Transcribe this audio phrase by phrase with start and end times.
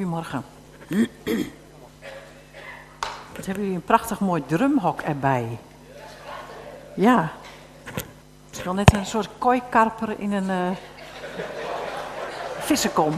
[0.00, 0.44] Goedemorgen.
[3.36, 5.58] Wat hebben jullie een prachtig mooi drumhok erbij.
[6.96, 7.32] Ja.
[8.46, 10.76] Het is wel net een soort kooikarper in een uh,
[12.58, 13.14] vissenkom.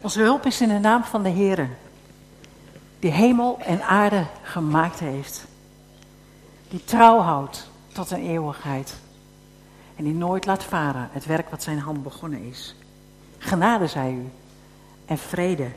[0.00, 1.68] Onze hulp is in de naam van de Heer,
[2.98, 5.46] die hemel en aarde gemaakt heeft.
[6.68, 8.96] Die trouw houdt tot een eeuwigheid.
[9.96, 12.74] En die nooit laat varen het werk wat zijn hand begonnen is.
[13.38, 14.30] Genade zij u
[15.06, 15.70] en vrede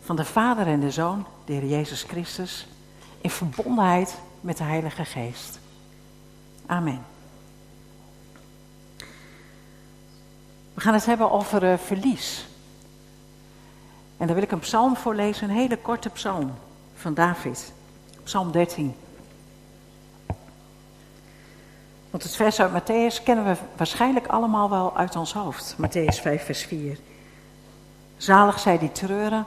[0.00, 2.66] van de Vader en de Zoon, de Heer Jezus Christus,
[3.20, 5.58] in verbondenheid met de Heilige Geest.
[6.66, 7.04] Amen.
[10.74, 12.46] We gaan het hebben over uh, verlies.
[14.16, 16.54] En daar wil ik een psalm voor lezen, een hele korte psalm
[16.94, 17.72] van David.
[18.22, 18.94] Psalm 13.
[22.14, 25.76] Want het vers uit Matthäus kennen we waarschijnlijk allemaal wel uit ons hoofd.
[25.76, 26.98] Matthäus 5, vers 4.
[28.16, 29.46] Zalig zij die treuren,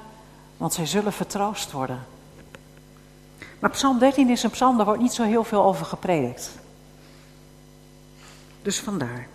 [0.57, 2.05] want zij zullen vertroost worden.
[3.59, 6.51] Maar Psalm 13 is een psalm, daar wordt niet zo heel veel over gepredikt.
[8.61, 9.27] Dus vandaar.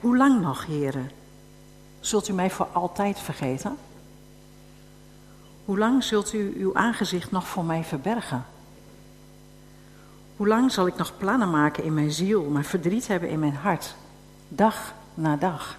[0.00, 1.21] Hoe lang nog, heren?
[2.02, 3.76] Zult u mij voor altijd vergeten?
[5.64, 8.44] Hoe lang zult u uw aangezicht nog voor mij verbergen?
[10.36, 13.54] Hoe lang zal ik nog plannen maken in mijn ziel, maar verdriet hebben in mijn
[13.54, 13.94] hart,
[14.48, 15.76] dag na dag?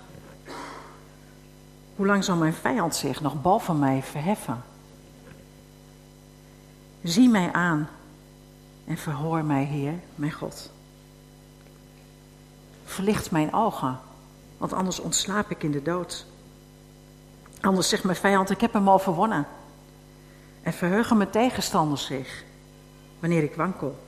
[1.96, 4.64] Hoe lang zal mijn vijand zich nog boven mij verheffen?
[7.02, 7.90] Zie mij aan
[8.86, 10.72] en verhoor mij, Heer, mijn God.
[12.86, 14.00] Verlicht mijn ogen
[14.64, 16.26] want anders ontslaap ik in de dood.
[17.62, 19.48] Anders zegt mijn vijand, ik heb hem overwonnen.
[20.62, 22.44] En verheugen mijn tegenstanders zich,
[23.20, 24.00] wanneer ik wankel.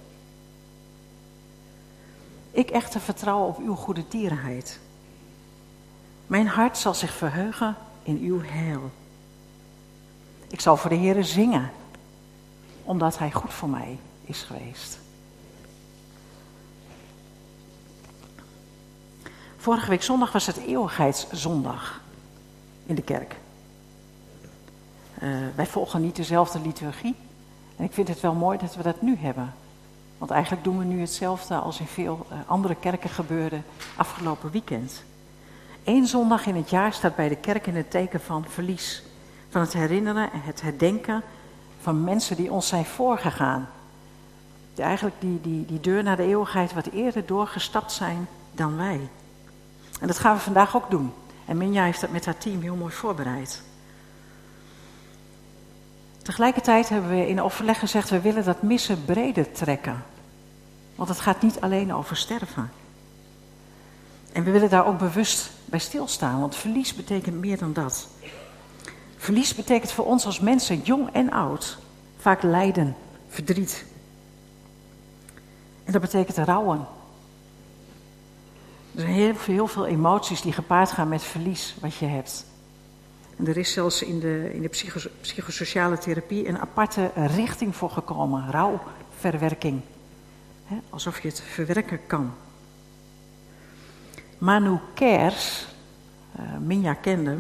[2.52, 4.80] Ik echter vertrouw op uw goede tierenheid.
[6.28, 8.92] Mijn hart zal zich verheugen in uw heil.
[10.48, 11.72] Ik zal voor de Heere zingen,
[12.84, 15.00] omdat Hij goed voor mij is geweest.
[19.66, 22.02] Vorige week zondag was het eeuwigheidszondag
[22.86, 23.36] in de kerk.
[25.24, 27.16] Uh, wij volgen niet dezelfde liturgie.
[27.76, 29.54] En ik vind het wel mooi dat we dat nu hebben.
[30.18, 33.62] Want eigenlijk doen we nu hetzelfde als in veel uh, andere kerken gebeurde
[33.96, 35.04] afgelopen weekend.
[35.84, 39.04] Eén zondag in het jaar staat bij de kerk in het teken van verlies.
[39.50, 41.24] Van het herinneren en het herdenken
[41.82, 43.70] van mensen die ons zijn voorgegaan.
[44.74, 49.10] Die eigenlijk die, die, die deur naar de eeuwigheid wat eerder doorgestapt zijn dan wij.
[50.00, 51.14] En dat gaan we vandaag ook doen.
[51.46, 53.64] En Minja heeft dat met haar team heel mooi voorbereid.
[56.22, 60.04] Tegelijkertijd hebben we in overleg gezegd, we willen dat missen breder trekken.
[60.96, 62.72] Want het gaat niet alleen over sterven.
[64.32, 68.08] En we willen daar ook bewust bij stilstaan, want verlies betekent meer dan dat.
[69.18, 71.78] Verlies betekent voor ons als mensen, jong en oud,
[72.18, 72.96] vaak lijden,
[73.30, 73.86] verdriet.
[75.84, 76.88] En dat betekent rouwen,
[78.96, 82.46] er zijn heel, veel emoties die gepaard gaan met verlies wat je hebt.
[83.38, 88.52] En er is zelfs in de, in de psychosociale therapie een aparte richting voor gekomen,
[88.52, 89.82] rouwverwerking.
[90.90, 92.34] Alsof je het verwerken kan.
[94.38, 95.68] Manu Kers,
[96.40, 97.38] uh, Minja kende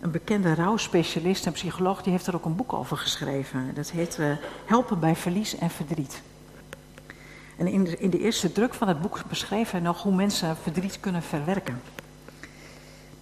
[0.00, 3.74] een bekende rouwspecialist en psycholoog, die heeft er ook een boek over geschreven.
[3.74, 4.26] Dat heet uh,
[4.64, 6.22] Helpen bij verlies en verdriet.
[7.62, 10.56] En in de, in de eerste druk van het boek beschreef hij nog hoe mensen
[10.56, 11.82] verdriet kunnen verwerken.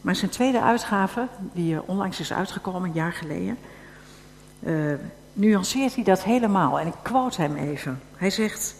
[0.00, 3.58] Maar zijn tweede uitgave, die eh, onlangs is uitgekomen, een jaar geleden,
[4.60, 4.94] uh,
[5.32, 6.80] nuanceert hij dat helemaal.
[6.80, 8.00] En ik quote hem even.
[8.16, 8.74] Hij zegt,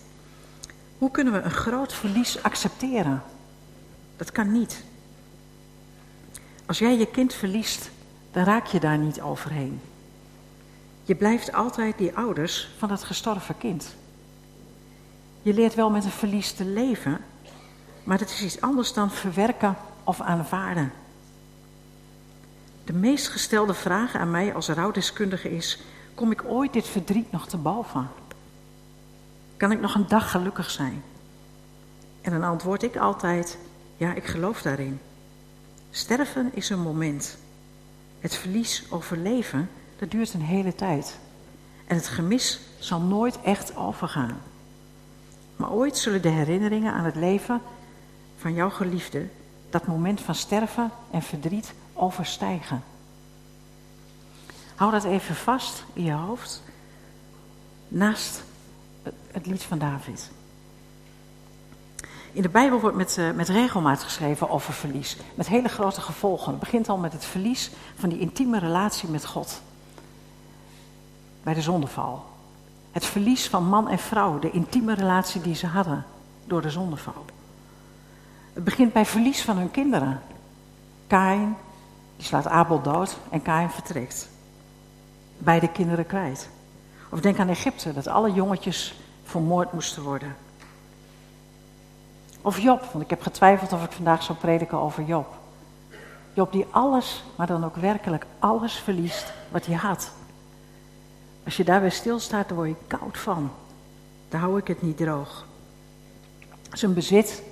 [0.99, 3.23] hoe kunnen we een groot verlies accepteren?
[4.17, 4.85] Dat kan niet.
[6.67, 7.91] Als jij je kind verliest,
[8.31, 9.81] dan raak je daar niet overheen.
[11.03, 13.95] Je blijft altijd die ouders van dat gestorven kind.
[15.43, 17.19] Je leert wel met een verlies te leven,
[18.05, 20.93] maar het is iets anders dan verwerken of aanvaarden.
[22.85, 25.81] De meest gestelde vraag aan mij als rouwdeskundige is:
[26.15, 28.09] kom ik ooit dit verdriet nog te boven?
[29.57, 31.03] Kan ik nog een dag gelukkig zijn?
[32.21, 33.59] En dan antwoord ik altijd:
[33.97, 35.01] ja, ik geloof daarin.
[35.91, 37.39] Sterven is een moment.
[38.21, 41.19] Het verlies overleven, dat duurt een hele tijd.
[41.87, 44.39] En het gemis zal nooit echt overgaan.
[45.61, 47.63] Maar ooit zullen de herinneringen aan het leven
[48.37, 49.29] van jouw geliefde
[49.71, 52.83] dat moment van sterven en verdriet overstijgen.
[54.75, 56.63] Hou dat even vast in je hoofd.
[57.89, 58.43] Naast
[59.31, 60.31] het lied van David.
[62.33, 65.17] In de Bijbel wordt met, uh, met regelmaat geschreven over verlies.
[65.35, 66.51] Met hele grote gevolgen.
[66.51, 69.61] Het begint al met het verlies van die intieme relatie met God.
[71.43, 72.30] Bij de zondeval.
[72.93, 76.05] Het verlies van man en vrouw, de intieme relatie die ze hadden
[76.45, 77.25] door de zondeval.
[78.53, 80.21] Het begint bij verlies van hun kinderen.
[81.07, 81.57] Kain,
[82.17, 84.29] die slaat Abel dood en Kain vertrekt.
[85.39, 86.49] Beide kinderen kwijt.
[87.11, 88.95] Of denk aan Egypte, dat alle jongetjes
[89.25, 90.37] vermoord moesten worden.
[92.43, 95.27] Of Job, want ik heb getwijfeld of ik vandaag zou prediken over Job.
[96.33, 100.13] Job die alles, maar dan ook werkelijk alles verliest wat hij had.
[101.51, 103.51] Als je daarbij stilstaat, dan word je koud van.
[104.29, 105.47] Daar hou ik het niet droog.
[106.73, 107.43] Zijn bezit,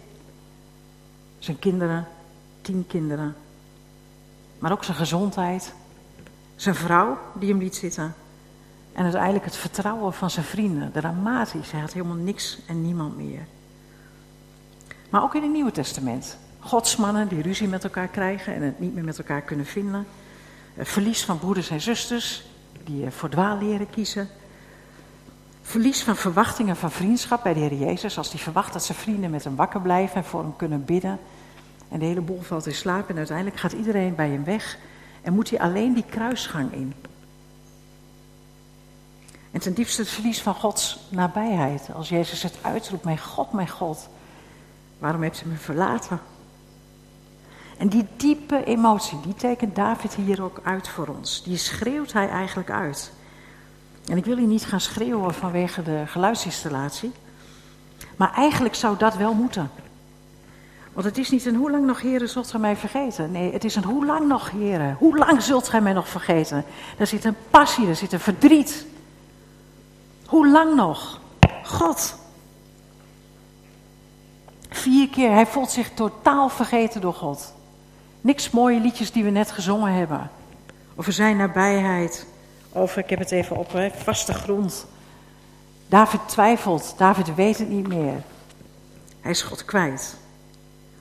[1.39, 2.09] zijn kinderen,
[2.61, 3.37] tien kinderen,
[4.59, 5.75] maar ook zijn gezondheid,
[6.57, 8.15] zijn vrouw die hem liet zitten.
[8.93, 11.71] En uiteindelijk het vertrouwen van zijn vrienden, dramatisch.
[11.71, 13.47] Hij had helemaal niks en niemand meer.
[15.11, 16.39] Maar ook in het Nieuwe Testament.
[16.61, 20.07] Godsmannen die ruzie met elkaar krijgen en het niet meer met elkaar kunnen vinden.
[20.77, 22.47] Verlies van broeders en zusters
[22.89, 24.29] die eh, voor dwaalleren kiezen.
[25.63, 28.19] Verlies van verwachtingen van vriendschap bij de Heer Jezus.
[28.19, 31.19] Als hij verwacht dat zijn vrienden met hem wakker blijven en voor hem kunnen bidden.
[31.89, 34.79] En de hele boel valt in slaap en uiteindelijk gaat iedereen bij hem weg.
[35.23, 36.95] En moet hij alleen die kruisgang in.
[39.51, 41.89] En ten diepste het verlies van Gods nabijheid.
[41.95, 44.09] Als Jezus het uitroept, mijn God, mijn God,
[44.99, 46.21] waarom hebt u me verlaten?
[47.79, 51.43] En die diepe emotie, die tekent David hier ook uit voor ons.
[51.43, 53.13] Die schreeuwt hij eigenlijk uit.
[54.07, 57.13] En ik wil hier niet gaan schreeuwen vanwege de geluidsinstallatie.
[58.17, 59.71] Maar eigenlijk zou dat wel moeten.
[60.93, 63.31] Want het is niet een hoe lang nog, heren, zult gij mij vergeten?
[63.31, 64.97] Nee, het is een hoe lang nog, heren?
[64.99, 66.65] Hoe lang zult gij mij nog vergeten?
[66.97, 68.87] Daar zit een passie, daar zit een verdriet.
[70.27, 71.21] Hoe lang nog?
[71.65, 72.17] God.
[74.69, 77.57] Vier keer, hij voelt zich totaal vergeten door God.
[78.21, 80.31] Niks mooie liedjes die we net gezongen hebben.
[80.97, 82.27] Over zijn nabijheid.
[82.73, 84.87] Over, ik heb het even op, hè, vaste grond.
[85.89, 88.23] David twijfelt, David weet het niet meer.
[89.21, 90.17] Hij is God kwijt.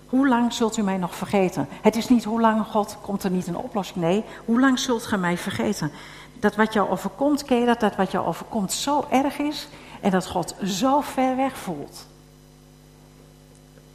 [0.08, 1.68] Hoe lang zult u mij nog vergeten?
[1.82, 3.98] Het is niet hoe lang God komt er niet een oplossing.
[3.98, 5.92] Nee, hoe lang zult gij mij vergeten?
[6.40, 7.80] Dat wat jou overkomt, ken je dat?
[7.80, 9.68] Dat wat jou overkomt zo erg is
[10.02, 12.08] en dat God zo ver weg voelt.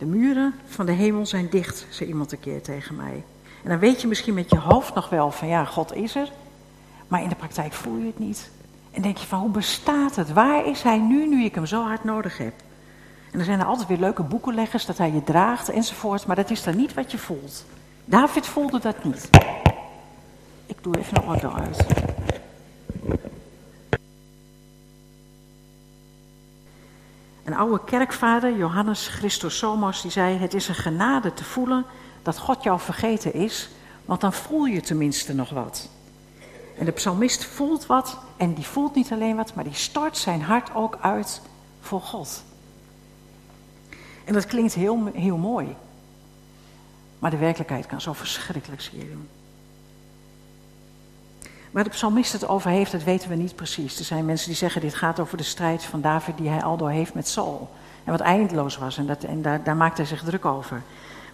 [0.02, 3.24] De muren van de hemel zijn dicht, zei iemand een keer tegen mij.
[3.62, 6.32] En dan weet je misschien met je hoofd nog wel van ja, God is er.
[7.08, 8.50] Maar in de praktijk voel je het niet.
[8.90, 10.32] En denk je van hoe bestaat het?
[10.32, 12.52] Waar is hij nu, nu ik hem zo hard nodig heb?
[13.30, 16.26] En dan zijn er altijd weer leuke boekenleggers dat hij je draagt enzovoort.
[16.26, 17.64] Maar dat is dan niet wat je voelt.
[18.04, 19.30] David voelde dat niet.
[20.66, 21.86] Ik doe even nog wat uit.
[27.44, 31.84] Een oude kerkvader, Johannes Christosomos, die zei: Het is een genade te voelen
[32.22, 33.68] dat God jou vergeten is,
[34.04, 35.88] want dan voel je tenminste nog wat.
[36.78, 40.42] En de psalmist voelt wat, en die voelt niet alleen wat, maar die stort zijn
[40.42, 41.40] hart ook uit
[41.80, 42.42] voor God.
[44.24, 45.76] En dat klinkt heel, heel mooi,
[47.18, 49.28] maar de werkelijkheid kan zo verschrikkelijk zeer doen.
[51.72, 53.98] Waar de psalmist het over heeft, dat weten we niet precies.
[53.98, 56.90] Er zijn mensen die zeggen, dit gaat over de strijd van David die hij aldoor
[56.90, 57.70] heeft met Saul.
[58.04, 60.82] En wat eindeloos was, en, dat, en daar, daar maakt hij zich druk over.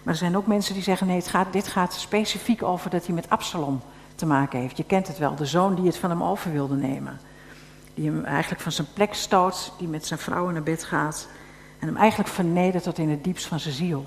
[0.03, 3.05] Maar er zijn ook mensen die zeggen, nee, het gaat, dit gaat specifiek over dat
[3.05, 3.81] hij met Absalom
[4.15, 4.77] te maken heeft.
[4.77, 7.19] Je kent het wel, de zoon die het van hem over wilde nemen.
[7.93, 11.27] Die hem eigenlijk van zijn plek stoot, die met zijn vrouw naar bed gaat.
[11.79, 14.05] En hem eigenlijk vernedert tot in het diepst van zijn ziel.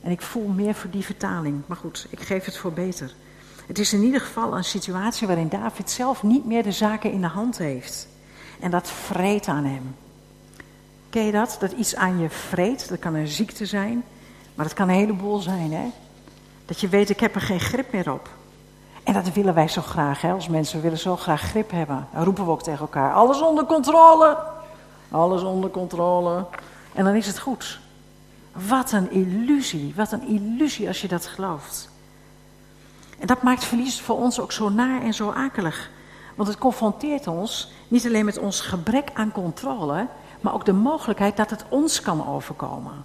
[0.00, 1.62] En ik voel meer voor die vertaling.
[1.66, 3.14] Maar goed, ik geef het voor beter.
[3.68, 7.20] Het is in ieder geval een situatie waarin David zelf niet meer de zaken in
[7.20, 8.08] de hand heeft.
[8.60, 9.96] En dat vreet aan hem.
[11.10, 11.56] Ken je dat?
[11.60, 12.88] Dat iets aan je vreet.
[12.88, 14.04] Dat kan een ziekte zijn.
[14.54, 15.90] Maar dat kan een heleboel zijn, hè?
[16.66, 18.28] Dat je weet, ik heb er geen grip meer op.
[19.02, 20.32] En dat willen wij zo graag, hè?
[20.32, 22.08] Als mensen willen zo graag grip hebben.
[22.12, 24.38] Dan roepen we ook tegen elkaar, alles onder controle.
[25.10, 26.46] Alles onder controle.
[26.92, 27.80] En dan is het goed.
[28.52, 29.92] Wat een illusie.
[29.96, 31.90] Wat een illusie als je dat gelooft.
[33.18, 35.90] En dat maakt verlies voor ons ook zo naar en zo akelig.
[36.34, 40.06] Want het confronteert ons niet alleen met ons gebrek aan controle,
[40.40, 43.04] maar ook de mogelijkheid dat het ons kan overkomen.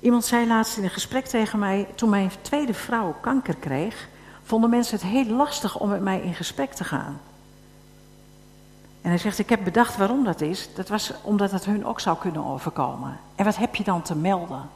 [0.00, 4.08] Iemand zei laatst in een gesprek tegen mij, toen mijn tweede vrouw kanker kreeg,
[4.42, 7.20] vonden mensen het heel lastig om met mij in gesprek te gaan.
[9.02, 10.68] En hij zegt, ik heb bedacht waarom dat is.
[10.74, 13.18] Dat was omdat het hun ook zou kunnen overkomen.
[13.34, 14.68] En wat heb je dan te melden?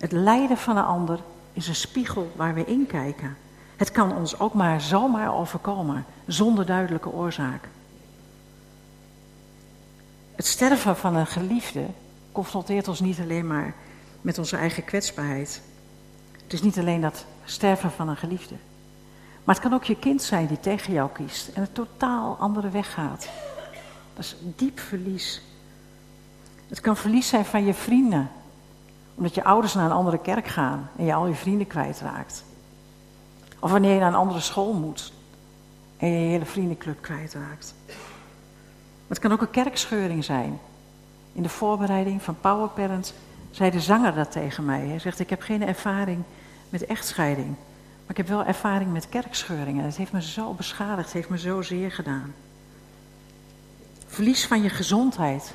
[0.00, 1.20] Het lijden van een ander
[1.52, 3.36] is een spiegel waar we in kijken.
[3.76, 7.68] Het kan ons ook maar zomaar overkomen, zonder duidelijke oorzaak.
[10.34, 11.86] Het sterven van een geliefde
[12.32, 13.74] confronteert ons niet alleen maar
[14.20, 15.62] met onze eigen kwetsbaarheid.
[16.42, 18.54] Het is niet alleen dat sterven van een geliefde.
[19.44, 22.68] Maar het kan ook je kind zijn die tegen jou kiest en een totaal andere
[22.68, 23.28] weg gaat.
[24.14, 25.42] Dat is diep verlies.
[26.68, 28.30] Het kan verlies zijn van je vrienden,
[29.20, 32.44] omdat je ouders naar een andere kerk gaan en je al je vrienden kwijtraakt.
[33.58, 35.12] Of wanneer je naar een andere school moet
[35.96, 37.74] en je hele vriendenclub kwijtraakt.
[39.08, 40.58] Het kan ook een kerkscheuring zijn.
[41.32, 43.14] In de voorbereiding van Powerparent
[43.50, 44.86] zei de zanger dat tegen mij.
[44.86, 46.22] Hij zegt, ik heb geen ervaring
[46.68, 47.48] met echtscheiding.
[48.00, 49.84] Maar ik heb wel ervaring met kerkscheuringen.
[49.84, 52.34] Het heeft me zo beschadigd, het heeft me zo zeer gedaan.
[54.06, 55.54] Verlies van je gezondheid.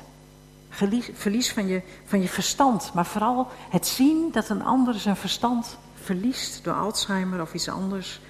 [1.12, 2.94] Verlies van je, van je verstand.
[2.94, 8.20] Maar vooral het zien dat een ander zijn verstand verliest door Alzheimer of iets anders.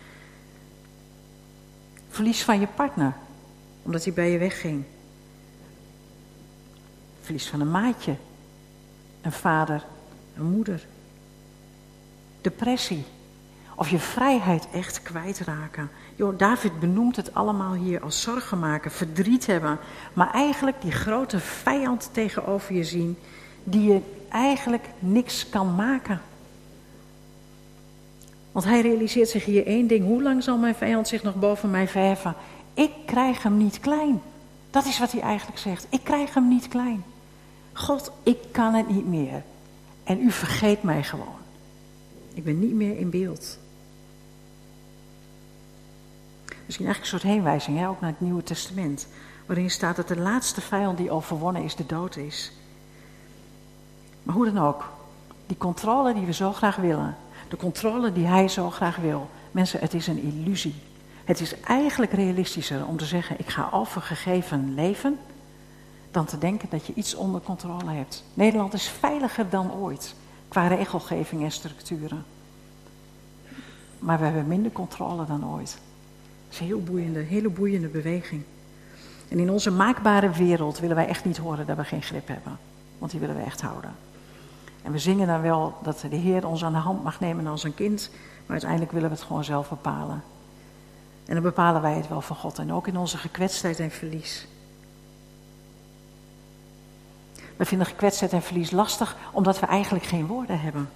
[2.08, 3.14] Verlies van je partner,
[3.82, 4.84] omdat hij bij je wegging.
[7.20, 8.16] Verlies van een maatje,
[9.20, 9.84] een vader,
[10.36, 10.86] een moeder.
[12.40, 13.04] Depressie.
[13.74, 15.90] Of je vrijheid echt kwijtraken.
[16.16, 19.78] Jo, David benoemt het allemaal hier als zorgen maken, verdriet hebben.
[20.12, 23.16] Maar eigenlijk die grote vijand tegenover je zien,
[23.64, 26.20] die je eigenlijk niks kan maken.
[28.52, 30.04] Want hij realiseert zich hier één ding.
[30.04, 32.34] Hoe lang zal mijn vijand zich nog boven mij verheffen?
[32.74, 34.20] Ik krijg hem niet klein.
[34.70, 35.86] Dat is wat hij eigenlijk zegt.
[35.90, 37.04] Ik krijg hem niet klein.
[37.72, 39.42] God, ik kan het niet meer.
[40.04, 41.38] En u vergeet mij gewoon.
[42.34, 43.58] Ik ben niet meer in beeld.
[46.66, 47.88] Misschien eigenlijk een soort heenwijzing, hè?
[47.88, 49.06] ook naar het Nieuwe Testament.
[49.46, 52.52] Waarin staat dat de laatste vijand die overwonnen is, de dood is.
[54.22, 54.92] Maar hoe dan ook,
[55.46, 57.16] die controle die we zo graag willen,
[57.48, 59.30] de controle die hij zo graag wil.
[59.50, 60.74] Mensen, het is een illusie.
[61.24, 65.18] Het is eigenlijk realistischer om te zeggen: ik ga overgegeven leven,
[66.10, 68.24] dan te denken dat je iets onder controle hebt.
[68.34, 70.14] Nederland is veiliger dan ooit
[70.48, 72.24] qua regelgeving en structuren.
[73.98, 75.78] Maar we hebben minder controle dan ooit.
[76.56, 78.42] Is een heel boeiende, hele boeiende beweging.
[79.28, 82.58] En in onze maakbare wereld willen wij echt niet horen dat we geen grip hebben.
[82.98, 83.90] Want die willen we echt houden.
[84.82, 87.64] En we zingen dan wel dat de Heer ons aan de hand mag nemen als
[87.64, 90.22] een kind, maar uiteindelijk willen we het gewoon zelf bepalen.
[91.26, 94.46] En dan bepalen wij het wel van God en ook in onze gekwetstheid en verlies.
[97.56, 100.88] We vinden gekwetstheid en verlies lastig omdat we eigenlijk geen woorden hebben.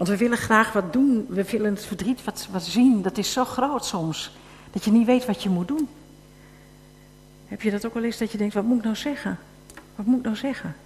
[0.00, 3.32] Want we willen graag wat doen, we willen het verdriet wat, wat zien, dat is
[3.32, 4.36] zo groot soms,
[4.70, 5.88] dat je niet weet wat je moet doen.
[7.46, 9.38] Heb je dat ook wel eens dat je denkt, wat moet ik nou zeggen?
[9.94, 10.76] Wat moet ik nou zeggen?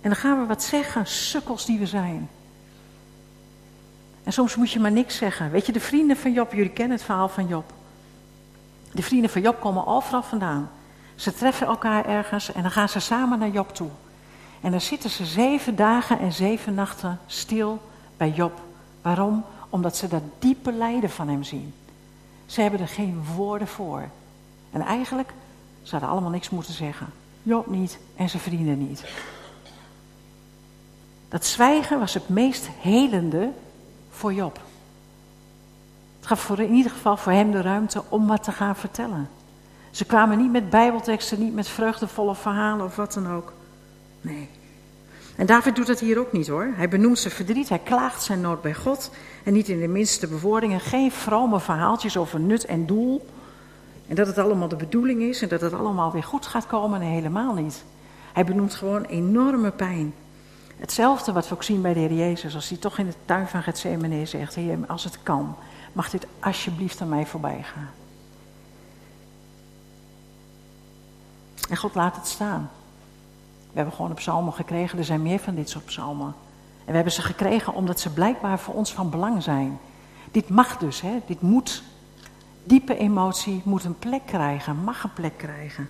[0.00, 2.28] En dan gaan we wat zeggen, sukkels die we zijn.
[4.24, 5.50] En soms moet je maar niks zeggen.
[5.50, 7.72] Weet je, de vrienden van Job, jullie kennen het verhaal van Job.
[8.92, 10.70] De vrienden van Job komen overal vandaan.
[11.14, 13.90] Ze treffen elkaar ergens en dan gaan ze samen naar Job toe.
[14.62, 17.82] En dan zitten ze zeven dagen en zeven nachten stil
[18.16, 18.60] bij Job.
[19.02, 19.44] Waarom?
[19.68, 21.74] Omdat ze dat diepe lijden van hem zien.
[22.46, 24.08] Ze hebben er geen woorden voor.
[24.70, 25.32] En eigenlijk
[25.82, 27.06] zouden allemaal niks moeten zeggen.
[27.42, 29.04] Job niet en zijn vrienden niet.
[31.28, 33.50] Dat zwijgen was het meest helende
[34.10, 34.60] voor Job.
[36.18, 39.28] Het gaf voor, in ieder geval voor hem de ruimte om wat te gaan vertellen.
[39.90, 43.52] Ze kwamen niet met bijbelteksten, niet met vreugdevolle verhalen of wat dan ook.
[44.22, 44.48] Nee.
[45.36, 46.68] En David doet dat hier ook niet hoor.
[46.74, 49.10] Hij benoemt zijn verdriet, hij klaagt zijn nood bij God.
[49.44, 50.80] En niet in de minste bewoordingen.
[50.80, 53.26] Geen vrome verhaaltjes over nut en doel.
[54.08, 57.00] En dat het allemaal de bedoeling is en dat het allemaal weer goed gaat komen.
[57.00, 57.84] Nee, helemaal niet.
[58.32, 60.14] Hij benoemt gewoon enorme pijn.
[60.76, 63.48] Hetzelfde wat we ook zien bij de Heer Jezus, als hij toch in de tuin
[63.48, 65.56] van Gethsemane zegt, Heer, als het kan,
[65.92, 67.90] mag dit alsjeblieft aan mij voorbij gaan.
[71.68, 72.70] En God laat het staan.
[73.72, 76.34] We hebben gewoon een psalmen gekregen, er zijn meer van dit soort psalmen.
[76.78, 79.78] En we hebben ze gekregen omdat ze blijkbaar voor ons van belang zijn.
[80.30, 81.18] Dit mag dus, hè?
[81.26, 81.82] dit moet.
[82.64, 85.88] Diepe emotie moet een plek krijgen, mag een plek krijgen.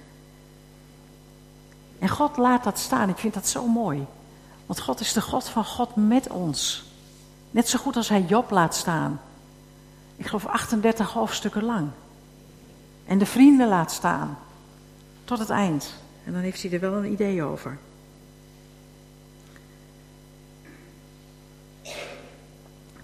[1.98, 4.06] En God laat dat staan, ik vind dat zo mooi.
[4.66, 6.84] Want God is de God van God met ons.
[7.50, 9.20] Net zo goed als hij Job laat staan.
[10.16, 11.88] Ik geloof 38 hoofdstukken lang.
[13.06, 14.38] En de vrienden laat staan.
[15.24, 15.94] Tot het eind.
[16.24, 17.78] En dan heeft hij er wel een idee over.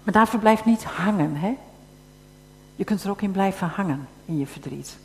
[0.03, 1.57] Maar daarvoor blijft niet hangen, hè?
[2.75, 4.97] Je kunt er ook in blijven hangen, in je verdriet.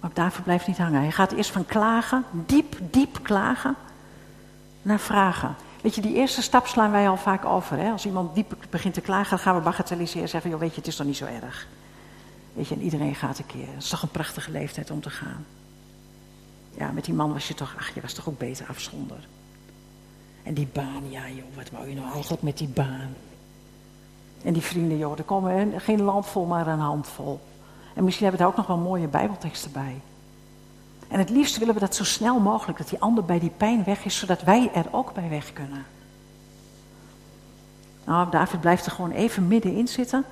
[0.00, 1.00] Maar daarvoor blijft niet hangen.
[1.00, 3.74] Hij gaat eerst van klagen, diep, diep klagen
[4.82, 5.54] naar vragen.
[5.82, 7.78] Weet je, die eerste stap slaan wij al vaak over.
[7.78, 7.90] Hè?
[7.90, 10.76] Als iemand diep begint te klagen, dan gaan we bagatelliseren en zeggen: joh, weet je,
[10.76, 11.66] het is toch niet zo erg.
[12.52, 13.66] Weet je, en iedereen gaat een keer.
[13.66, 15.44] Het is toch een prachtige leeftijd om te gaan.
[16.76, 19.28] Ja, met die man was je toch, ach, je was toch ook beter afzonder.
[20.42, 23.14] En die baan, ja joh, wat wou je nou eigenlijk met die baan?
[24.42, 27.40] En die vrienden, joh, er komen geen land vol, maar een handvol.
[27.94, 30.00] En misschien hebben we daar ook nog wel mooie bijbelteksten bij.
[31.08, 33.84] En het liefst willen we dat zo snel mogelijk, dat die ander bij die pijn
[33.84, 35.84] weg is, zodat wij er ook bij weg kunnen.
[38.04, 40.24] Nou, David blijft er gewoon even middenin zitten.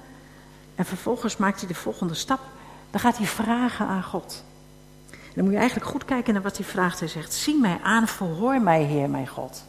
[0.74, 2.40] En vervolgens maakt hij de volgende stap.
[2.90, 4.44] Dan gaat hij vragen aan God.
[5.34, 6.98] Dan moet je eigenlijk goed kijken naar wat hij vraagt.
[6.98, 9.64] Hij zegt, zie mij aan, verhoor mij, Heer, mijn God.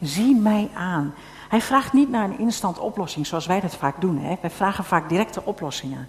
[0.00, 1.14] Zie mij aan.
[1.48, 4.18] Hij vraagt niet naar een instant oplossing zoals wij dat vaak doen.
[4.18, 4.34] Hè?
[4.40, 6.08] Wij vragen vaak directe oplossingen.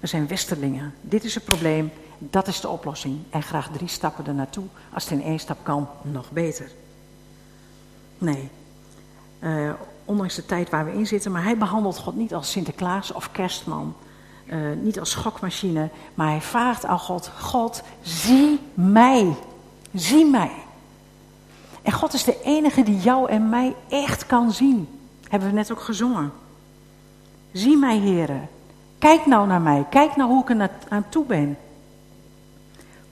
[0.00, 0.94] We zijn westerlingen.
[1.00, 3.18] Dit is het probleem, dat is de oplossing.
[3.30, 4.64] En graag drie stappen er naartoe.
[4.92, 6.70] Als het in één stap kan, nog beter.
[8.18, 8.50] Nee,
[9.40, 9.72] uh,
[10.04, 13.32] ondanks de tijd waar we in zitten, maar hij behandelt God niet als Sinterklaas of
[13.32, 13.94] kerstman.
[14.46, 19.36] Uh, niet als schokmachine, maar hij vraagt aan God: God, zie mij.
[19.94, 20.52] Zie mij.
[21.82, 25.00] En God is de enige die jou en mij echt kan zien.
[25.28, 26.32] Hebben we net ook gezongen.
[27.52, 28.48] Zie mij, heren.
[28.98, 29.86] Kijk nou naar mij.
[29.90, 31.58] Kijk nou hoe ik er aan toe ben.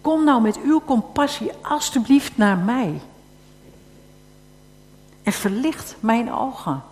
[0.01, 3.01] Kom nou met uw compassie alstublieft naar mij.
[5.23, 6.83] En verlicht mijn ogen.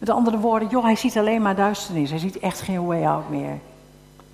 [0.00, 2.10] Met andere woorden, joh, hij ziet alleen maar duisternis.
[2.10, 3.58] Hij ziet echt geen way out meer.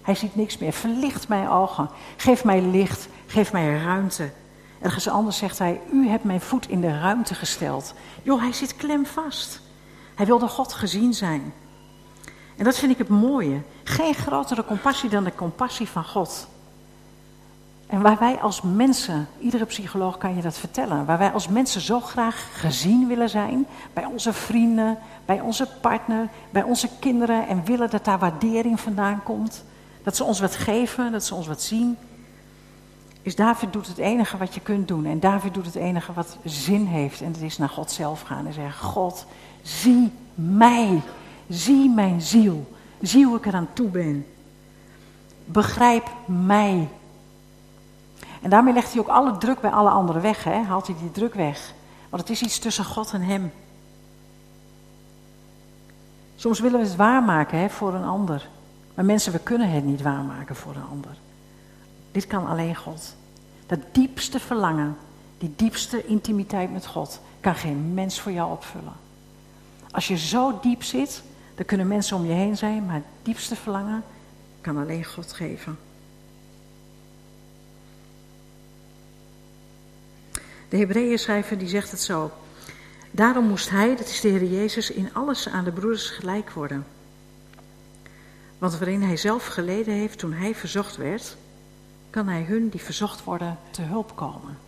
[0.03, 0.73] Hij ziet niks meer.
[0.73, 1.89] Verlicht mijn ogen.
[2.17, 3.09] Geef mij licht.
[3.27, 4.31] Geef mij ruimte.
[4.81, 7.95] Ergens anders zegt hij, u hebt mijn voet in de ruimte gesteld.
[8.23, 9.61] Joh, hij zit klemvast.
[10.15, 11.53] Hij wil door God gezien zijn.
[12.57, 13.63] En dat vind ik het mooie.
[13.85, 16.49] Geen grotere compassie dan de compassie van God.
[17.87, 21.81] En waar wij als mensen, iedere psycholoog kan je dat vertellen, waar wij als mensen
[21.81, 27.65] zo graag gezien willen zijn, bij onze vrienden, bij onze partner, bij onze kinderen en
[27.65, 29.65] willen dat daar waardering vandaan komt,
[30.03, 31.97] dat ze ons wat geven, dat ze ons wat zien,
[33.27, 35.05] is David doet het enige wat je kunt doen.
[35.05, 37.21] En David doet het enige wat zin heeft.
[37.21, 39.27] En dat is naar God zelf gaan en zeggen: God,
[39.63, 41.01] zie mij.
[41.49, 42.73] Zie mijn ziel.
[43.01, 44.27] Zie hoe ik eraan toe ben.
[45.45, 46.89] Begrijp mij.
[48.43, 50.45] En daarmee legt hij ook alle druk bij alle anderen weg.
[50.45, 50.63] Hè?
[50.63, 51.73] Haalt hij die druk weg.
[52.09, 53.53] Want het is iets tussen God en hem.
[56.37, 58.49] Soms willen we het waarmaken hè, voor een ander.
[58.95, 61.17] Maar mensen, we kunnen het niet waarmaken voor een ander.
[62.13, 63.15] Dit kan alleen God.
[63.67, 64.97] Dat diepste verlangen,
[65.39, 68.93] die diepste intimiteit met God, kan geen mens voor jou opvullen.
[69.91, 71.23] Als je zo diep zit,
[71.55, 74.03] dan kunnen mensen om je heen zijn, maar het diepste verlangen
[74.61, 75.79] kan alleen God geven.
[80.69, 82.31] De Hebreeën schrijver die zegt het zo.
[83.11, 86.87] Daarom moest hij, dat is de Heer Jezus, in alles aan de broeders gelijk worden.
[88.59, 91.37] Want waarin hij zelf geleden heeft toen hij verzocht werd,
[92.11, 94.59] kan hij hun die verzocht worden te hulp komen.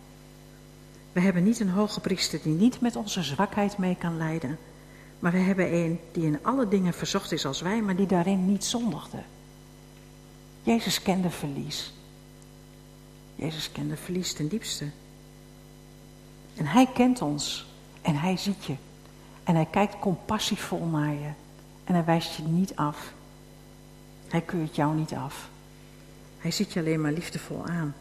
[1.11, 4.57] We hebben niet een hoge priester die niet met onze zwakheid mee kan leiden,
[5.19, 8.45] maar we hebben een die in alle dingen verzocht is als wij, maar die daarin
[8.45, 9.17] niet zondigde.
[10.63, 11.93] Jezus kende verlies.
[13.35, 14.85] Jezus kende verlies ten diepste.
[16.59, 17.67] En hij kent ons
[18.01, 18.75] en hij ziet je.
[19.43, 21.29] En hij kijkt compassievol naar je.
[21.83, 23.13] En hij wijst je niet af.
[24.27, 25.49] Hij keurt jou niet af.
[26.37, 27.95] Hij ziet je alleen maar liefdevol aan.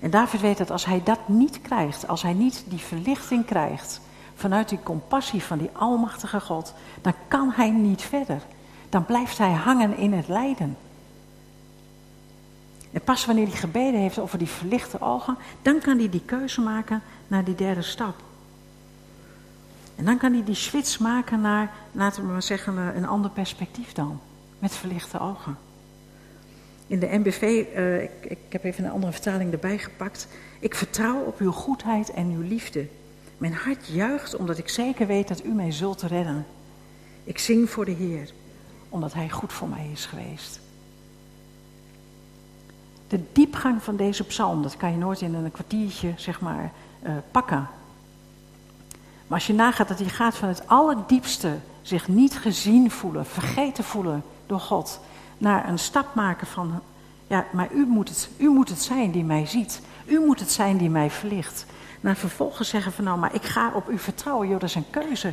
[0.00, 4.00] En David weet dat als hij dat niet krijgt, als hij niet die verlichting krijgt
[4.34, 8.42] vanuit die compassie van die almachtige God, dan kan hij niet verder.
[8.88, 10.76] Dan blijft hij hangen in het lijden.
[12.96, 16.60] En pas wanneer hij gebeden heeft over die verlichte ogen, dan kan hij die keuze
[16.60, 18.14] maken naar die derde stap.
[19.96, 23.92] En dan kan hij die switch maken naar, laten we maar zeggen, een ander perspectief
[23.92, 24.20] dan
[24.58, 25.58] met verlichte ogen.
[26.86, 27.42] In de MBV,
[27.74, 30.28] eh, ik, ik, heb even een andere vertaling erbij gepakt.
[30.58, 32.86] Ik vertrouw op uw goedheid en uw liefde.
[33.38, 36.46] Mijn hart juicht omdat ik zeker weet dat u mij zult redden.
[37.24, 38.30] Ik zing voor de Heer,
[38.88, 40.60] omdat Hij goed voor mij is geweest.
[43.08, 47.10] De diepgang van deze psalm, dat kan je nooit in een kwartiertje, zeg maar, uh,
[47.30, 47.68] pakken.
[49.26, 53.84] Maar als je nagaat dat hij gaat van het allerdiepste, zich niet gezien voelen, vergeten
[53.84, 55.00] voelen, door God.
[55.38, 56.80] Naar een stap maken van,
[57.26, 59.80] ja, maar u moet, het, u moet het zijn die mij ziet.
[60.04, 61.66] U moet het zijn die mij verlicht.
[62.00, 64.48] Naar vervolgens zeggen van, nou, maar ik ga op u vertrouwen.
[64.48, 65.32] Joh, dat is een keuze.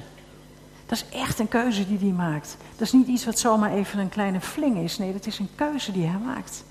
[0.86, 2.57] Dat is echt een keuze die hij maakt.
[2.71, 4.97] Dat is niet iets wat zomaar even een kleine fling is.
[4.97, 6.63] Nee, dat is een keuze die hij maakt.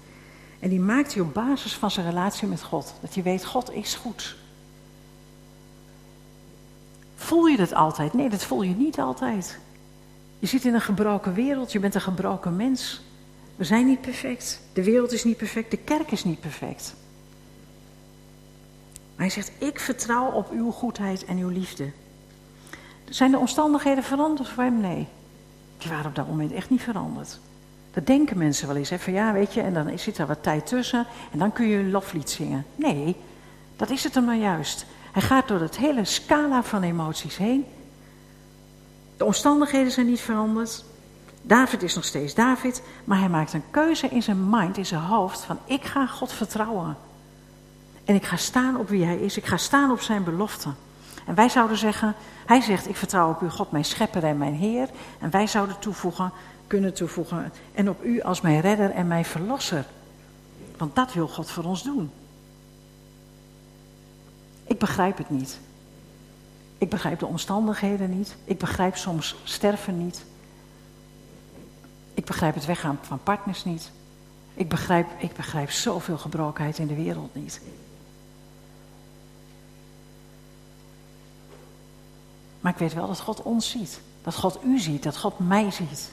[0.62, 2.94] En die maakt hij op basis van zijn relatie met God.
[3.00, 4.36] Dat hij weet, God is goed.
[7.14, 8.12] Voel je dat altijd?
[8.12, 9.58] Nee, dat voel je niet altijd.
[10.38, 13.02] Je zit in een gebroken wereld, je bent een gebroken mens.
[13.56, 14.60] We zijn niet perfect.
[14.72, 16.94] De wereld is niet perfect, de kerk is niet perfect.
[19.14, 21.90] Maar hij zegt, ik vertrouw op uw goedheid en uw liefde.
[23.04, 24.80] Zijn de omstandigheden veranderd voor hem?
[24.80, 25.08] Nee.
[25.78, 27.40] Die waren op dat moment echt niet veranderd.
[27.92, 28.90] Dat denken mensen wel eens.
[28.90, 28.98] Hè?
[28.98, 31.76] Van ja, weet je, en dan zit er wat tijd tussen en dan kun je
[31.76, 32.66] een loflied zingen.
[32.74, 33.16] Nee,
[33.76, 34.86] dat is het dan maar juist.
[35.12, 37.64] Hij gaat door het hele scala van emoties heen.
[39.16, 40.84] De omstandigheden zijn niet veranderd.
[41.42, 45.00] David is nog steeds David, maar hij maakt een keuze in zijn mind, in zijn
[45.00, 46.96] hoofd, van ik ga God vertrouwen.
[48.04, 50.68] En ik ga staan op wie hij is, ik ga staan op zijn belofte.
[51.26, 52.14] En wij zouden zeggen,
[52.46, 54.88] hij zegt ik vertrouw op u God, mijn schepper en mijn Heer.
[55.20, 56.32] En wij zouden toevoegen,
[56.72, 59.86] kunnen toevoegen, en op u als mijn redder en mijn verlosser.
[60.76, 62.10] Want dat wil God voor ons doen.
[64.64, 65.58] Ik begrijp het niet.
[66.78, 68.36] Ik begrijp de omstandigheden niet.
[68.44, 70.24] Ik begrijp soms sterven niet.
[72.14, 73.90] Ik begrijp het weggaan van partners niet.
[74.54, 77.60] Ik begrijp, ik begrijp zoveel gebrokenheid in de wereld niet.
[82.60, 84.00] Maar ik weet wel dat God ons ziet.
[84.22, 86.12] Dat God u ziet, dat God mij ziet.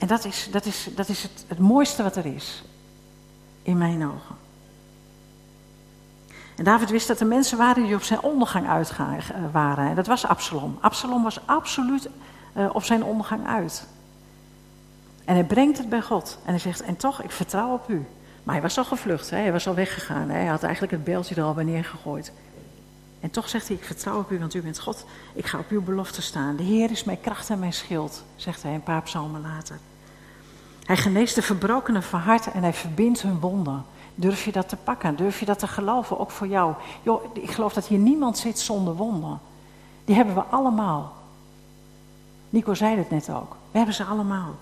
[0.00, 2.62] En dat is, dat is, dat is het, het mooiste wat er is.
[3.62, 4.36] In mijn ogen.
[6.56, 9.06] En David wist dat er mensen waren die op zijn ondergang uit eh,
[9.52, 9.88] waren.
[9.88, 10.78] En dat was Absalom.
[10.80, 12.08] Absalom was absoluut
[12.56, 13.86] uh, op zijn ondergang uit.
[15.24, 16.38] En hij brengt het bij God.
[16.44, 18.06] En hij zegt, en toch, ik vertrouw op u.
[18.42, 19.36] Maar hij was al gevlucht, hè?
[19.36, 20.28] hij was al weggegaan.
[20.28, 20.36] Hè?
[20.36, 22.32] Hij had eigenlijk het beeldje er al bij neergegooid.
[23.20, 25.04] En toch zegt hij, ik vertrouw op u, want u bent God.
[25.34, 26.56] Ik ga op uw belofte staan.
[26.56, 29.78] De Heer is mijn kracht en mijn schild, zegt hij een paar psalmen later.
[30.90, 33.84] Hij geneest de verbrokenen van hart en hij verbindt hun wonden.
[34.14, 35.16] Durf je dat te pakken?
[35.16, 36.74] Durf je dat te geloven, ook voor jou?
[37.02, 39.40] Joh, ik geloof dat hier niemand zit zonder wonden.
[40.04, 41.12] Die hebben we allemaal.
[42.48, 43.56] Nico zei het net ook.
[43.70, 44.54] We hebben ze allemaal.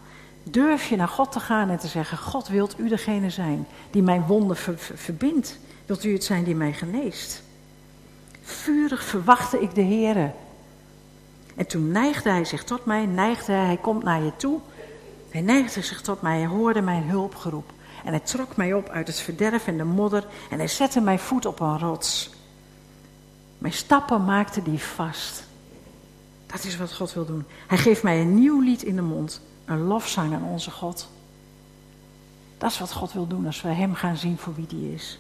[0.43, 4.03] Durf je naar God te gaan en te zeggen: God, wilt u degene zijn die
[4.03, 4.57] mijn wonden
[4.95, 5.59] verbindt?
[5.87, 7.43] Wilt u het zijn die mij geneest?
[8.43, 10.33] Vurig verwachtte ik de Heer.
[11.57, 14.61] En toen neigde hij zich tot mij, neigde hij, hij komt naar je toe.
[15.31, 17.73] Hij neigde zich tot mij, hij hoorde mijn hulpgeroep.
[18.05, 21.19] En hij trok mij op uit het verderf en de modder en hij zette mijn
[21.19, 22.31] voet op een rots.
[23.59, 25.47] Mijn stappen maakte die vast.
[26.47, 27.45] Dat is wat God wil doen.
[27.67, 31.09] Hij geeft mij een nieuw lied in de mond, een lofzang aan onze God.
[32.59, 35.19] Dat is wat God wil doen als we Hem gaan zien voor wie die is.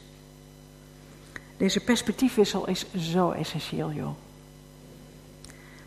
[1.56, 4.14] Deze perspectiefwissel is zo essentieel, joh.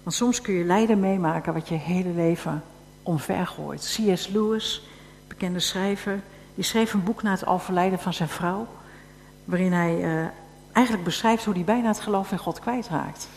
[0.03, 2.63] Want soms kun je lijden meemaken wat je hele leven
[3.03, 3.97] omvergooit.
[3.97, 4.27] C.S.
[4.27, 4.83] Lewis,
[5.27, 6.21] bekende schrijver,
[6.55, 8.67] die schreef een boek na het overlijden van zijn vrouw,
[9.45, 10.27] waarin hij uh,
[10.71, 13.27] eigenlijk beschrijft hoe hij bijna het geloof in God kwijtraakt.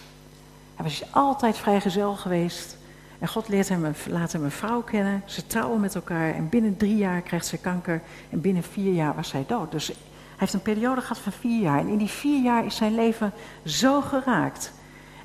[0.74, 2.77] Hij was altijd vrijgezel geweest
[3.18, 5.22] en God leert hem, laat hem een vrouw kennen.
[5.27, 9.14] Ze trouwen met elkaar en binnen drie jaar krijgt ze kanker en binnen vier jaar
[9.14, 9.70] was zij dood.
[9.70, 9.96] Dus hij
[10.37, 13.33] heeft een periode gehad van vier jaar en in die vier jaar is zijn leven
[13.64, 14.72] zo geraakt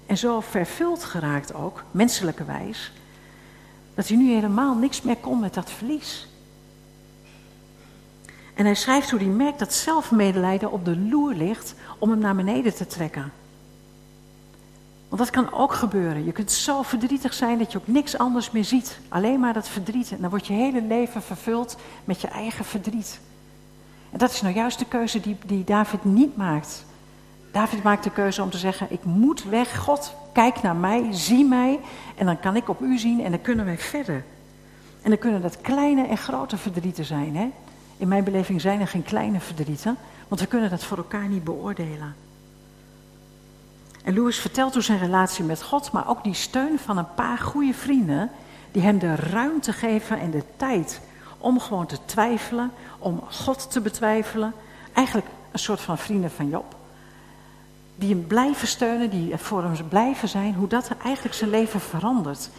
[0.06, 2.92] en zo vervuld geraakt ook, menselijke wijs,
[4.00, 6.28] dat hij nu helemaal niks meer kon met dat verlies.
[8.54, 12.36] En hij schrijft hoe hij merkt dat zelfmedelijden op de loer ligt om hem naar
[12.36, 13.32] beneden te trekken.
[15.10, 16.26] Want dat kan ook gebeuren.
[16.26, 19.00] Je kunt zo verdrietig zijn dat je ook niks anders meer ziet.
[19.10, 20.12] Alleen maar dat verdriet.
[20.12, 23.20] En dan wordt je hele leven vervuld met je eigen verdriet.
[24.12, 26.86] En dat is nou juist de keuze die, die David niet maakt.
[27.52, 29.78] David maakt de keuze om te zeggen: Ik moet weg.
[29.78, 31.80] God, kijk naar mij, zie mij.
[32.16, 34.24] En dan kan ik op u zien en dan kunnen wij verder.
[35.02, 37.36] En dan kunnen dat kleine en grote verdrieten zijn.
[37.36, 37.50] Hè?
[37.98, 41.44] In mijn beleving zijn er geen kleine verdrieten, want we kunnen dat voor elkaar niet
[41.44, 42.16] beoordelen.
[44.04, 47.38] En Louis vertelt hoe zijn relatie met God, maar ook die steun van een paar
[47.38, 48.32] goede vrienden,
[48.72, 51.02] die hem de ruimte geven en de tijd
[51.38, 54.54] om gewoon te twijfelen, om God te betwijfelen.
[54.94, 56.76] Eigenlijk een soort van vrienden van Job.
[58.00, 62.50] Die hem blijven steunen, die voor hem blijven zijn, hoe dat eigenlijk zijn leven verandert.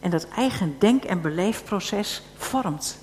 [0.00, 2.98] En dat eigen denk- en beleefproces vormt.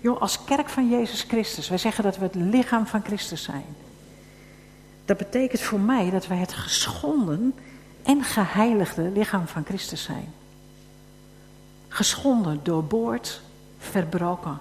[0.00, 3.64] Joh, als kerk van Jezus Christus, wij zeggen dat we het lichaam van Christus zijn.
[5.04, 7.54] Dat betekent voor mij dat wij het geschonden
[8.02, 10.32] en geheiligde lichaam van Christus zijn.
[11.88, 13.40] Geschonden, doorboord,
[13.78, 14.60] verbroken.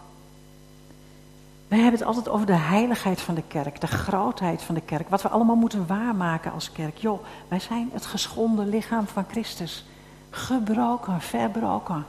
[1.76, 5.10] Wij hebben het altijd over de heiligheid van de kerk, de grootheid van de kerk,
[5.10, 6.98] wat we allemaal moeten waarmaken als kerk.
[6.98, 9.86] Joh, wij zijn het geschonden lichaam van Christus.
[10.30, 12.06] Gebroken, verbroken.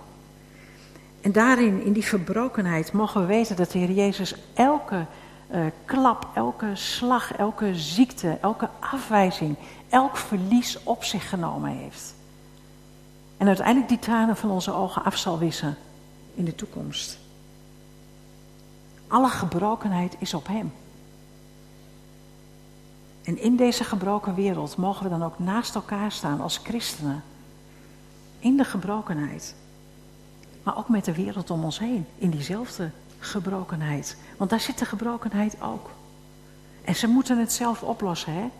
[1.20, 5.04] En daarin, in die verbrokenheid, mogen we weten dat de Heer Jezus elke
[5.50, 9.56] uh, klap, elke slag, elke ziekte, elke afwijzing,
[9.88, 12.14] elk verlies op zich genomen heeft.
[13.36, 15.76] En uiteindelijk die tranen van onze ogen af zal wissen
[16.34, 17.18] in de toekomst.
[19.08, 20.72] Alle gebrokenheid is op Hem.
[23.24, 27.22] En in deze gebroken wereld mogen we dan ook naast elkaar staan als christenen.
[28.38, 29.54] In de gebrokenheid.
[30.62, 32.06] Maar ook met de wereld om ons heen.
[32.18, 34.16] In diezelfde gebrokenheid.
[34.36, 35.90] Want daar zit de gebrokenheid ook.
[36.84, 38.32] En ze moeten het zelf oplossen.
[38.32, 38.50] Hè?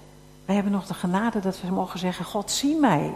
[0.44, 3.14] Wij hebben nog de genade dat we mogen zeggen: God, zie mij.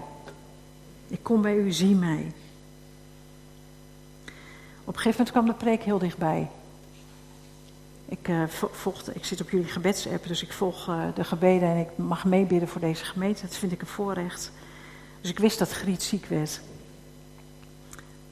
[1.09, 2.33] Ik kom bij u, zie mij.
[4.85, 6.51] Op een gegeven moment kwam de preek heel dichtbij.
[8.11, 11.77] Ik, uh, volg, ik zit op jullie gebedsapp, dus ik volg uh, de gebeden en
[11.77, 13.43] ik mag meebidden voor deze gemeente.
[13.47, 14.53] Dat vind ik een voorrecht.
[15.21, 16.61] Dus ik wist dat Griet ziek werd.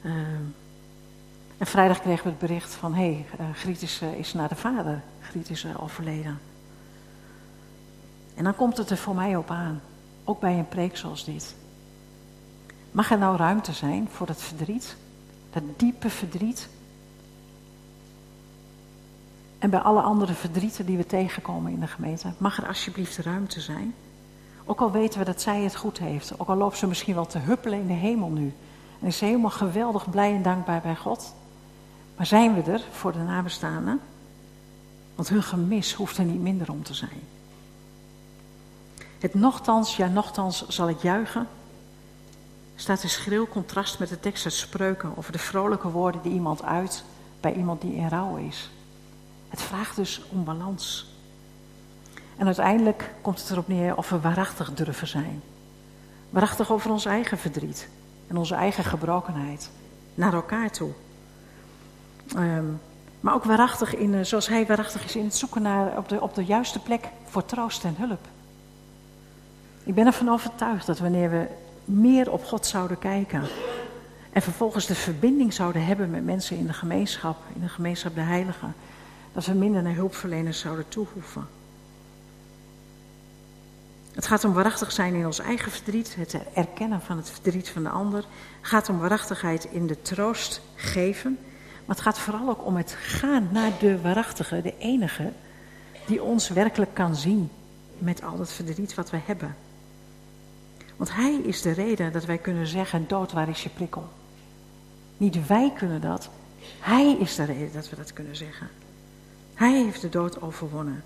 [0.01, 0.13] Uh,
[1.57, 5.01] en vrijdag kregen we het bericht van, hé, hey, Griet is, is naar de vader.
[5.21, 6.39] Griet is overleden.
[8.35, 9.81] En dan komt het er voor mij op aan.
[10.23, 11.55] Ook bij een preek zoals dit.
[12.91, 14.95] Mag er nou ruimte zijn voor dat verdriet?
[15.49, 16.69] Dat diepe verdriet?
[19.59, 23.61] En bij alle andere verdrieten die we tegenkomen in de gemeente, mag er alsjeblieft ruimte
[23.61, 23.93] zijn.
[24.65, 27.25] Ook al weten we dat zij het goed heeft, ook al loopt ze misschien wel
[27.25, 28.53] te huppelen in de hemel nu.
[28.99, 31.33] En is ze helemaal geweldig blij en dankbaar bij God.
[32.15, 33.99] Maar zijn we er voor de nabestaanden?
[35.15, 37.21] Want hun gemis hoeft er niet minder om te zijn.
[39.19, 41.47] Het nochtans, ja nochtans zal ik juichen,
[42.75, 46.63] staat in schril contrast met de tekst uit Spreuken over de vrolijke woorden die iemand
[46.63, 47.03] uit
[47.39, 48.69] bij iemand die in rouw is.
[49.49, 51.07] Het vraagt dus om balans.
[52.37, 55.41] En uiteindelijk komt het erop neer of we waarachtig durven zijn.
[56.29, 57.87] Waarachtig over ons eigen verdriet
[58.27, 59.69] en onze eigen gebrokenheid
[60.15, 60.91] naar elkaar toe.
[62.37, 62.79] Um,
[63.19, 66.21] maar ook waarachtig in, uh, zoals hij waarachtig is in het zoeken naar op de,
[66.21, 68.27] op de juiste plek voor troost en hulp.
[69.83, 71.47] Ik ben ervan overtuigd dat wanneer we
[71.85, 73.43] meer op God zouden kijken
[74.31, 78.21] en vervolgens de verbinding zouden hebben met mensen in de gemeenschap, in de gemeenschap de
[78.21, 78.75] heiligen,
[79.33, 81.47] dat we minder naar hulpverleners zouden toehoeven.
[84.13, 87.83] Het gaat om waarachtig zijn in ons eigen verdriet, het erkennen van het verdriet van
[87.83, 88.19] de ander.
[88.59, 91.37] Het gaat om waarachtigheid in de troost geven.
[91.85, 95.31] Maar het gaat vooral ook om het gaan naar de waarachtige, de enige,
[96.05, 97.49] die ons werkelijk kan zien
[97.97, 99.55] met al het verdriet wat we hebben.
[100.95, 104.09] Want Hij is de reden dat wij kunnen zeggen, dood, waar is je prikkel?
[105.17, 106.29] Niet wij kunnen dat,
[106.79, 108.69] Hij is de reden dat we dat kunnen zeggen.
[109.59, 111.03] Hij heeft de dood overwonnen.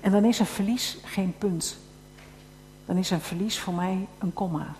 [0.00, 1.78] En dan is een verlies geen punt.
[2.86, 4.74] Dan is een verlies voor mij een komma.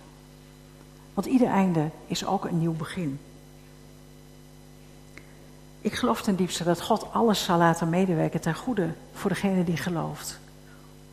[1.13, 3.19] Want ieder einde is ook een nieuw begin.
[5.81, 9.77] Ik geloof ten diepste dat God alles zal laten medewerken ten goede voor degene die
[9.77, 10.39] gelooft.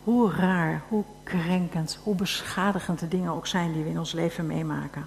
[0.05, 4.47] Hoe raar, hoe krenkend, hoe beschadigend de dingen ook zijn die we in ons leven
[4.47, 5.07] meemaken.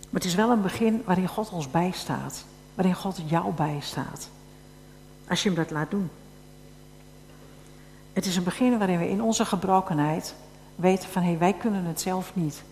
[0.00, 4.28] Maar het is wel een begin waarin God ons bijstaat waarin God jou bijstaat.
[5.28, 6.10] Als je hem dat laat doen.
[8.12, 10.34] Het is een begin waarin we in onze gebrokenheid
[10.76, 12.62] weten van hé, hey, wij kunnen het zelf niet.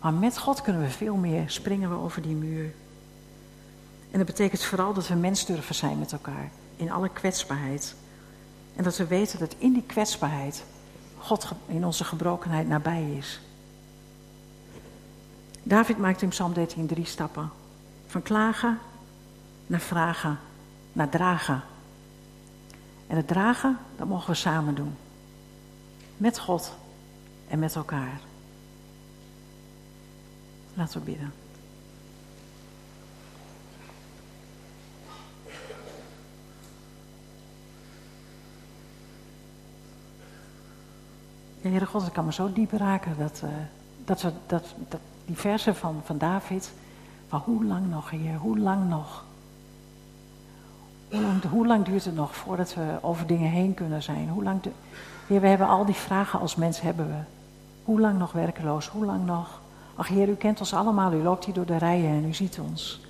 [0.00, 2.74] Maar met God kunnen we veel meer, springen we over die muur.
[4.10, 7.94] En dat betekent vooral dat we mens durven zijn met elkaar, in alle kwetsbaarheid.
[8.76, 10.64] En dat we weten dat in die kwetsbaarheid
[11.18, 13.40] God in onze gebrokenheid nabij is.
[15.62, 17.50] David maakt in Psalm 13 drie stappen.
[18.06, 18.78] Van klagen
[19.72, 20.38] naar vragen,
[20.92, 21.62] naar dragen.
[23.06, 24.96] En het dragen, dat mogen we samen doen.
[26.16, 26.74] Met God
[27.48, 28.20] en met elkaar.
[30.74, 31.32] Laten we bidden.
[41.60, 43.50] Ja, Heere God, het kan me zo diep raken dat, uh,
[44.04, 46.72] dat, we, dat, dat die versen van, van David,
[47.28, 49.24] van hoe lang nog, Heer, hoe lang nog?
[51.50, 54.28] Hoe lang, duurt het nog voordat we over dingen heen kunnen zijn?
[54.28, 54.62] Hoe lang
[55.26, 57.20] we hebben al die vragen als mens hebben we.
[57.84, 58.88] Hoe lang nog werkeloos?
[58.88, 59.60] Hoe lang nog?
[59.94, 61.12] Ach Heer, u kent ons allemaal.
[61.12, 63.00] U loopt hier door de rijen en u ziet ons.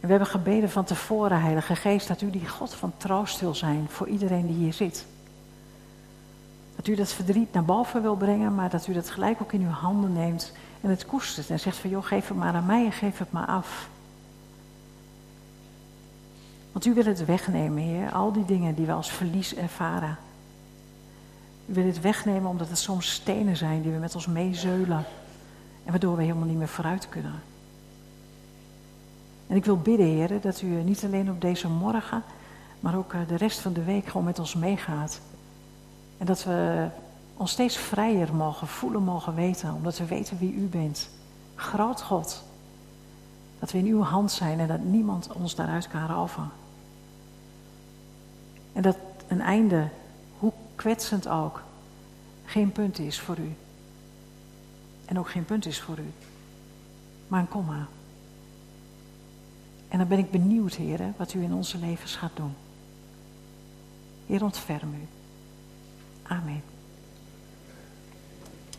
[0.00, 3.54] En we hebben gebeden van tevoren, Heilige Geest, dat u die God van troost wil
[3.54, 5.06] zijn voor iedereen die hier zit.
[6.76, 9.62] Dat u dat verdriet naar boven wil brengen, maar dat u dat gelijk ook in
[9.62, 11.50] uw handen neemt en het koestert.
[11.50, 13.88] En zegt van, joh, geef het maar aan mij en geef het maar af.
[16.72, 20.16] Want u wil het wegnemen, Heer, al die dingen die we als verlies ervaren.
[21.66, 25.04] U wil het wegnemen omdat het soms stenen zijn die we met ons meezeulen.
[25.84, 27.42] En waardoor we helemaal niet meer vooruit kunnen.
[29.46, 32.22] En ik wil bidden, heren, dat u niet alleen op deze morgen,
[32.80, 35.20] maar ook de rest van de week gewoon met ons meegaat.
[36.18, 36.88] En dat we
[37.36, 41.08] ons steeds vrijer mogen voelen, mogen weten, omdat we weten wie u bent.
[41.54, 42.44] Groot God.
[43.58, 46.50] Dat we in uw hand zijn en dat niemand ons daaruit kan roven.
[48.72, 48.96] En dat
[49.28, 49.88] een einde,
[50.38, 51.62] hoe kwetsend ook,
[52.44, 53.56] geen punt is voor u.
[55.04, 56.10] En ook geen punt is voor u.
[57.28, 57.86] Maar een komma.
[59.88, 62.54] En dan ben ik benieuwd, heren, wat u in onze levens gaat doen.
[64.26, 65.06] Heer, ontferm u.
[66.22, 66.62] Amen.